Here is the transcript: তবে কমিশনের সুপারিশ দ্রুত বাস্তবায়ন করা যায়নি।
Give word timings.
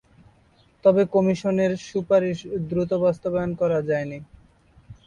তবে 0.85 1.01
কমিশনের 1.13 1.71
সুপারিশ 1.87 2.37
দ্রুত 2.69 2.91
বাস্তবায়ন 3.03 3.51
করা 3.61 3.79
যায়নি। 3.89 4.19